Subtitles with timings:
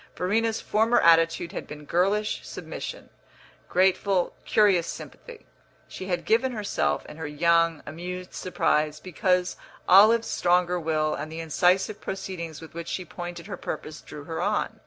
[0.15, 3.11] Verena's former attitude had been girlish submission,
[3.69, 5.45] grateful, curious sympathy.
[5.87, 11.39] She had given herself, in her young, amused surprise, because Olive's stronger will and the
[11.39, 14.79] incisive proceedings with which she pointed her purpose drew her on.